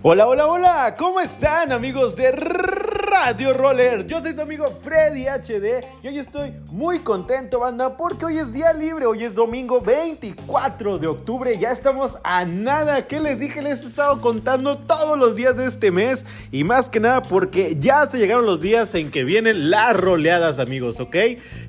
[0.00, 4.06] Hola, hola, hola, ¿cómo están amigos de Radio Roller?
[4.06, 8.52] Yo soy su amigo Freddy HD y hoy estoy muy contento, banda, porque hoy es
[8.52, 13.60] día libre, hoy es domingo 24 de octubre, ya estamos a nada, ¿qué les dije?
[13.60, 17.76] Les he estado contando todos los días de este mes y más que nada porque
[17.80, 21.16] ya se llegaron los días en que vienen las roleadas, amigos, ¿ok?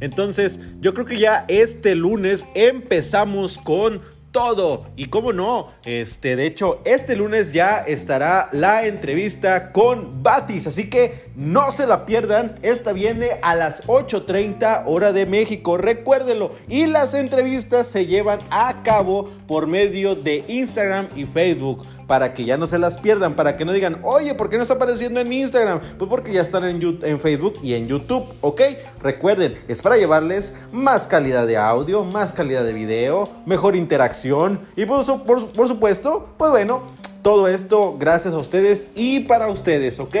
[0.00, 4.86] Entonces, yo creo que ya este lunes empezamos con todo.
[4.96, 10.90] Y cómo no, este, de hecho, este lunes ya estará la entrevista con Batis, así
[10.90, 12.56] que no se la pierdan.
[12.62, 16.52] Esta viene a las 8:30 hora de México, recuérdenlo.
[16.68, 22.44] Y las entrevistas se llevan a cabo por medio de Instagram y Facebook para que
[22.44, 25.20] ya no se las pierdan, para que no digan, oye, ¿por qué no está apareciendo
[25.20, 25.80] en Instagram?
[25.98, 28.62] Pues porque ya están en, en Facebook y en YouTube, ¿ok?
[29.00, 34.86] Recuerden, es para llevarles más calidad de audio, más calidad de video, mejor interacción y
[34.86, 36.82] por supuesto, pues bueno,
[37.22, 40.16] todo esto gracias a ustedes y para ustedes, ¿ok?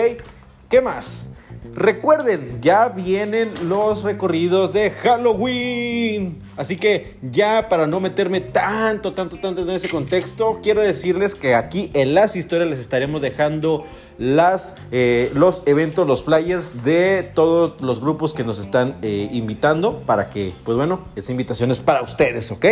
[0.68, 1.27] ¿Qué más?
[1.74, 6.42] Recuerden, ya vienen los recorridos de Halloween.
[6.56, 11.54] Así que ya para no meterme tanto, tanto, tanto en ese contexto, quiero decirles que
[11.54, 13.86] aquí en las historias les estaremos dejando
[14.18, 20.00] las, eh, los eventos, los flyers de todos los grupos que nos están eh, invitando
[20.00, 22.66] para que, pues bueno, esa invitación es para ustedes, ¿ok?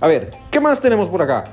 [0.00, 1.44] A ver, ¿qué más tenemos por acá?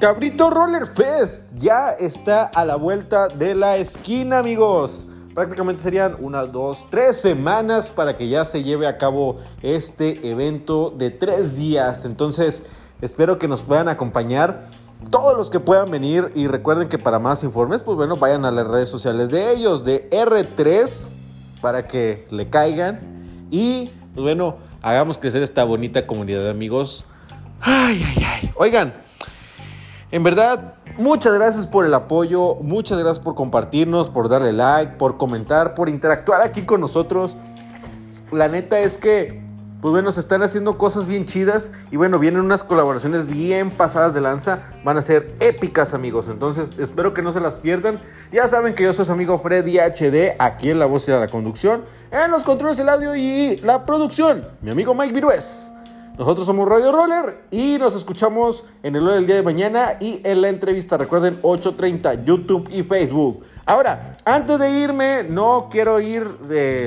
[0.00, 6.44] Cabrito Roller Fest ya está a la vuelta de la esquina, amigos prácticamente serían una,
[6.44, 12.04] dos, tres semanas para que ya se lleve a cabo este evento de tres días.
[12.04, 12.62] Entonces,
[13.02, 14.68] espero que nos puedan acompañar
[15.10, 18.50] todos los que puedan venir y recuerden que para más informes, pues bueno, vayan a
[18.50, 21.14] las redes sociales de ellos, de R3,
[21.60, 23.00] para que le caigan
[23.50, 27.06] y, pues bueno, hagamos crecer esta bonita comunidad de amigos.
[27.60, 28.52] Ay, ay, ay.
[28.54, 28.94] Oigan,
[30.10, 35.16] en verdad, muchas gracias por el apoyo, muchas gracias por compartirnos, por darle like, por
[35.16, 37.36] comentar, por interactuar aquí con nosotros.
[38.32, 39.42] La neta es que,
[39.80, 44.14] pues bueno, se están haciendo cosas bien chidas y bueno, vienen unas colaboraciones bien pasadas
[44.14, 48.00] de lanza, van a ser épicas amigos, entonces espero que no se las pierdan.
[48.32, 51.28] Ya saben que yo soy su amigo Freddy HD, aquí en la voz y la
[51.28, 55.73] conducción, en los controles del audio y la producción, mi amigo Mike Virués.
[56.16, 60.42] Nosotros somos Radio Roller y nos escuchamos en el del día de mañana y en
[60.42, 60.96] la entrevista.
[60.96, 63.44] Recuerden 8.30 YouTube y Facebook.
[63.66, 66.22] Ahora, antes de irme, no quiero ir,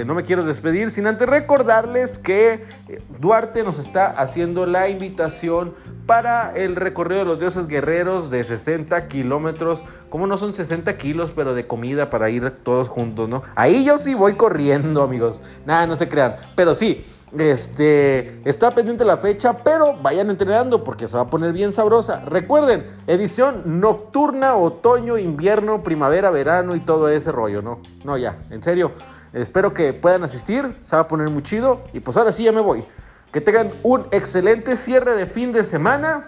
[0.05, 5.73] no me quiero despedir sin antes recordarles que eh, Duarte nos está haciendo la invitación
[6.05, 9.83] para el recorrido de los dioses guerreros de 60 kilómetros.
[10.09, 13.43] Como no son 60 kilos, pero de comida para ir todos juntos, ¿no?
[13.55, 15.41] Ahí yo sí voy corriendo, amigos.
[15.65, 16.37] Nada, no se crean.
[16.55, 17.03] Pero sí,
[17.37, 22.23] este, está pendiente la fecha, pero vayan entrenando porque se va a poner bien sabrosa.
[22.25, 27.79] Recuerden, edición nocturna, otoño, invierno, primavera, verano y todo ese rollo, ¿no?
[28.03, 28.93] No, ya, en serio.
[29.33, 31.81] Espero que puedan asistir, se va a poner muy chido.
[31.93, 32.83] Y pues ahora sí ya me voy.
[33.31, 36.27] Que tengan un excelente cierre de fin de semana.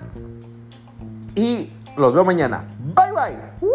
[1.34, 2.66] Y los veo mañana.
[2.96, 3.70] Bye bye.